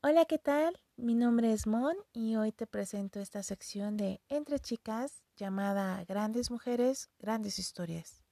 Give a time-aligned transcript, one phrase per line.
[0.00, 0.78] Hola, ¿qué tal?
[0.96, 6.52] Mi nombre es Mon y hoy te presento esta sección de Entre Chicas llamada Grandes
[6.52, 8.22] Mujeres, Grandes Historias.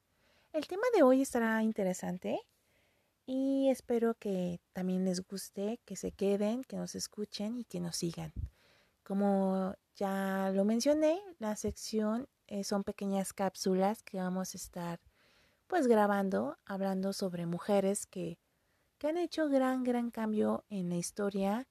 [0.52, 2.38] El tema de hoy estará interesante
[3.26, 7.96] y espero que también les guste, que se queden, que nos escuchen y que nos
[7.96, 8.32] sigan.
[9.02, 15.00] Como ya lo mencioné, la sección eh, son pequeñas cápsulas que vamos a estar
[15.66, 18.38] pues grabando, hablando sobre mujeres que
[18.98, 21.66] que han hecho gran, gran cambio en la historia,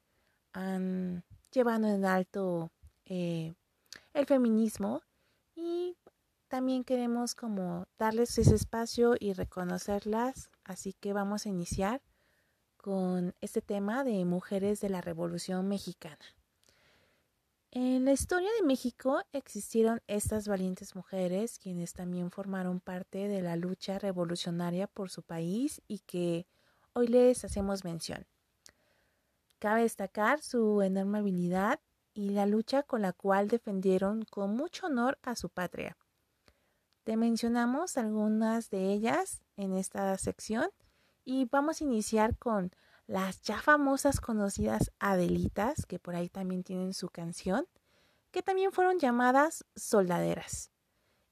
[0.53, 2.71] han llevado en alto
[3.05, 3.53] eh,
[4.13, 5.01] el feminismo
[5.55, 5.97] y
[6.47, 12.01] también queremos como darles ese espacio y reconocerlas, así que vamos a iniciar
[12.77, 16.23] con este tema de mujeres de la Revolución Mexicana.
[17.71, 23.57] En la historia de México existieron estas valientes mujeres quienes también formaron parte de la
[23.57, 26.45] lucha revolucionaria por su país y que
[26.97, 28.25] hoy les hacemos mención.
[29.59, 31.81] Cabe destacar su enorme habilidad
[32.13, 35.97] y la lucha con la cual defendieron con mucho honor a su patria.
[37.03, 40.69] Te mencionamos algunas de ellas en esta sección
[41.25, 42.71] y vamos a iniciar con
[43.07, 47.67] las ya famosas conocidas Adelitas, que por ahí también tienen su canción,
[48.31, 50.71] que también fueron llamadas soldaderas.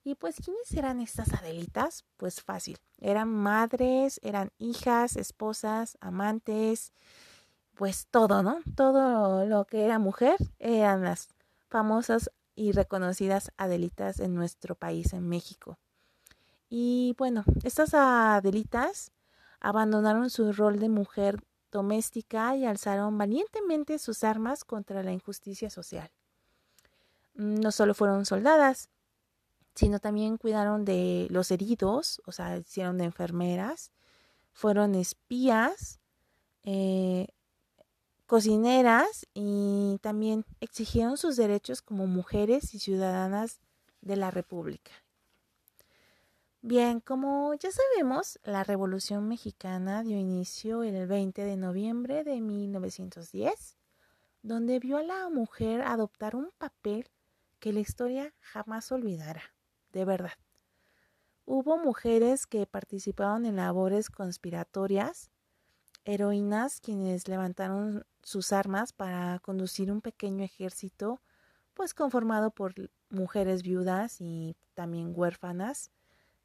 [0.03, 2.03] Y pues, ¿quiénes eran estas Adelitas?
[2.17, 2.77] Pues fácil.
[2.99, 6.91] Eran madres, eran hijas, esposas, amantes,
[7.75, 8.59] pues todo, ¿no?
[8.75, 11.29] Todo lo que era mujer eran las
[11.69, 15.77] famosas y reconocidas Adelitas en nuestro país, en México.
[16.69, 19.11] Y bueno, estas Adelitas
[19.59, 26.11] abandonaron su rol de mujer doméstica y alzaron valientemente sus armas contra la injusticia social.
[27.33, 28.89] No solo fueron soldadas,
[29.75, 33.91] sino también cuidaron de los heridos, o sea, hicieron de enfermeras,
[34.51, 35.99] fueron espías,
[36.63, 37.27] eh,
[38.27, 43.59] cocineras y también exigieron sus derechos como mujeres y ciudadanas
[44.01, 44.91] de la República.
[46.61, 53.75] Bien, como ya sabemos, la Revolución Mexicana dio inicio el 20 de noviembre de 1910,
[54.43, 57.09] donde vio a la mujer adoptar un papel
[57.59, 59.53] que la historia jamás olvidará
[59.93, 60.33] de verdad.
[61.45, 65.29] Hubo mujeres que participaron en labores conspiratorias,
[66.03, 71.21] heroínas quienes levantaron sus armas para conducir un pequeño ejército,
[71.73, 72.73] pues conformado por
[73.09, 75.91] mujeres viudas y también huérfanas,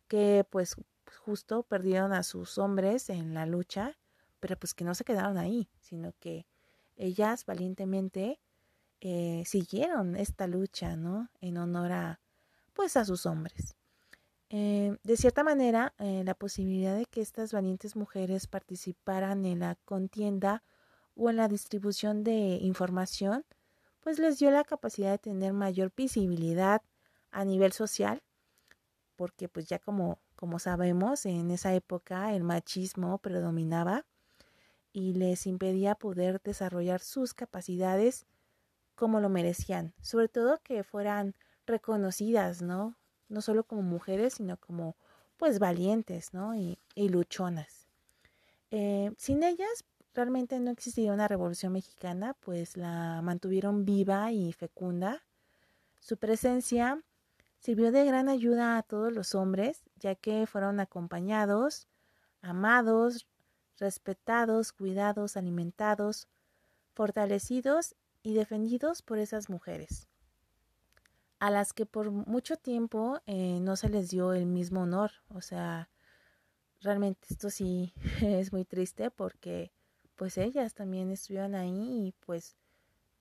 [0.09, 0.77] que pues
[1.25, 3.97] justo perdieron a sus hombres en la lucha,
[4.41, 6.47] pero pues que no se quedaron ahí, sino que
[6.97, 8.41] ellas valientemente
[9.01, 11.31] eh, siguieron esta lucha, ¿no?
[11.41, 12.21] En honor a,
[12.79, 13.75] pues a sus hombres.
[14.51, 19.75] Eh, de cierta manera, eh, la posibilidad de que estas valientes mujeres participaran en la
[19.85, 20.63] contienda
[21.17, 23.45] o en la distribución de información,
[23.99, 26.81] pues les dio la capacidad de tener mayor visibilidad
[27.33, 28.23] a nivel social,
[29.17, 34.07] porque pues ya como, como sabemos, en esa época el machismo predominaba
[34.93, 38.25] y les impedía poder desarrollar sus capacidades
[38.95, 41.35] como lo merecían, sobre todo que fueran
[41.69, 42.97] reconocidas, ¿no?
[43.29, 44.97] No solo como mujeres, sino como
[45.37, 46.57] pues valientes, ¿no?
[46.57, 47.87] Y, luchonas.
[48.73, 49.85] Eh, sin ellas
[50.15, 55.23] realmente no existiría una revolución mexicana, pues la mantuvieron viva y fecunda.
[56.01, 57.01] Su presencia
[57.61, 61.87] sirvió de gran ayuda a todos los hombres, ya que fueron acompañados,
[62.43, 63.27] amados,
[63.79, 66.27] respetados, cuidados, alimentados,
[66.95, 70.09] fortalecidos y defendidos por esas mujeres
[71.41, 75.13] a las que por mucho tiempo eh, no se les dio el mismo honor.
[75.29, 75.89] O sea,
[76.81, 79.73] realmente esto sí es muy triste porque
[80.17, 82.57] pues ellas también estuvieron ahí y pues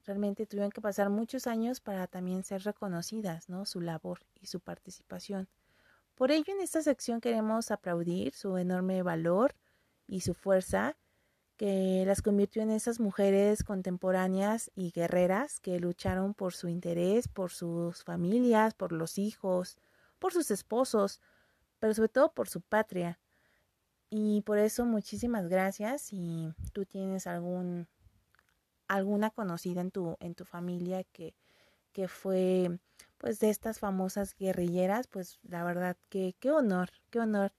[0.06, 3.66] realmente tuvieron que pasar muchos años para también ser reconocidas, ¿no?
[3.66, 5.48] Su labor y su participación.
[6.16, 9.54] Por ello en esta sección queremos aplaudir su enorme valor
[10.08, 10.98] y su fuerza
[11.58, 17.52] que las convirtió en esas mujeres contemporáneas y guerreras que lucharon por su interés, por
[17.52, 19.78] sus familias, por los hijos,
[20.20, 21.20] por sus esposos,
[21.80, 23.20] pero sobre todo por su patria.
[24.10, 27.88] Y por eso muchísimas gracias si tú tienes algún
[28.88, 31.36] alguna conocida en tu en tu familia que
[31.92, 32.80] que fue
[33.18, 37.54] pues de estas famosas guerrilleras, pues la verdad que qué honor, qué honor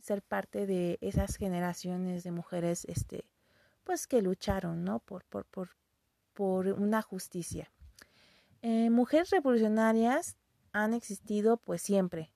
[0.00, 3.24] ser parte de esas generaciones de mujeres este
[3.88, 4.98] pues que lucharon, ¿no?
[4.98, 5.70] Por, por, por,
[6.34, 7.72] por una justicia.
[8.60, 10.36] Eh, mujeres revolucionarias
[10.72, 12.30] han existido pues siempre,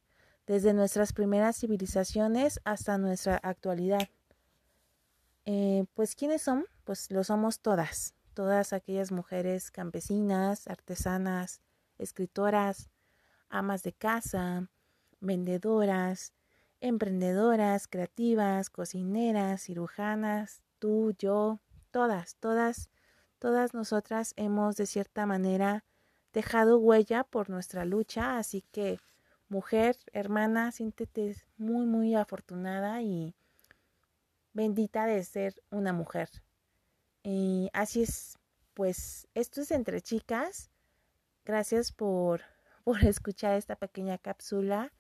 [0.47, 4.09] desde nuestras primeras civilizaciones hasta nuestra actualidad.
[5.45, 6.65] Eh, pues ¿quiénes son?
[6.85, 11.61] Pues lo somos todas, todas aquellas mujeres campesinas, artesanas,
[11.99, 12.89] escritoras,
[13.51, 14.71] amas de casa,
[15.21, 16.33] vendedoras,
[16.81, 21.61] emprendedoras, creativas, cocineras, cirujanas, tú, yo,
[21.93, 22.91] todas, todas,
[23.39, 25.85] todas nosotras hemos de cierta manera
[26.33, 28.99] dejado huella por nuestra lucha, así que
[29.49, 33.37] mujer, hermana, siéntete muy, muy afortunada y
[34.55, 36.29] bendita de ser una mujer.
[37.23, 38.41] Y así es,
[38.75, 40.73] pues esto es entre chicas.
[41.45, 42.41] Gracias por,
[42.83, 44.93] por escuchar esta pequeña cápsula.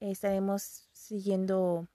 [0.00, 1.86] Estaremos siguiendo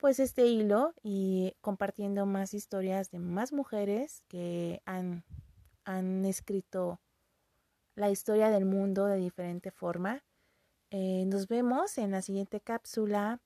[0.00, 5.24] pues este hilo y compartiendo más historias de más mujeres que han,
[5.84, 7.02] han escrito
[7.96, 10.24] la historia del mundo de diferente forma.
[10.90, 13.42] Eh, nos vemos en la siguiente cápsula.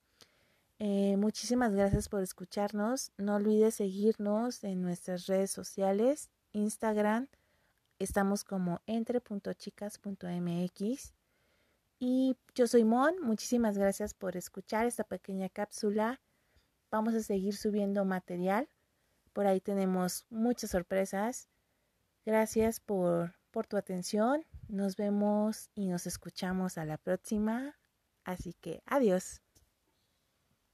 [0.78, 3.10] Eh, muchísimas gracias por escucharnos.
[3.16, 7.26] No olvides seguirnos en nuestras redes sociales, Instagram.
[7.98, 11.14] Estamos como entre.chicas.mx.
[11.98, 13.20] Y yo soy Mon.
[13.20, 16.20] Muchísimas gracias por escuchar esta pequeña cápsula.
[16.94, 18.68] Vamos a seguir subiendo material.
[19.32, 21.48] Por ahí tenemos muchas sorpresas.
[22.24, 24.46] Gracias por, por tu atención.
[24.68, 27.74] Nos vemos y nos escuchamos a la próxima.
[28.22, 29.43] Así que adiós.